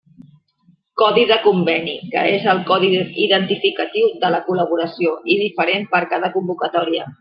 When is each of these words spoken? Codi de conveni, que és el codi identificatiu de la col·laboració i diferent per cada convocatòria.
Codi 1.01 1.25
de 1.31 1.37
conveni, 1.43 1.93
que 2.15 2.23
és 2.39 2.49
el 2.55 2.63
codi 2.71 2.91
identificatiu 3.27 4.11
de 4.27 4.35
la 4.37 4.43
col·laboració 4.51 5.17
i 5.37 5.41
diferent 5.47 5.91
per 5.97 6.07
cada 6.17 6.37
convocatòria. 6.39 7.13